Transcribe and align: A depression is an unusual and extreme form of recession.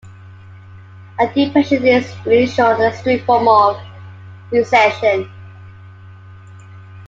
A 1.19 1.31
depression 1.31 1.85
is 1.85 2.09
an 2.25 2.31
unusual 2.31 2.65
and 2.71 2.85
extreme 2.91 3.23
form 3.23 3.47
of 3.47 3.79
recession. 4.51 5.29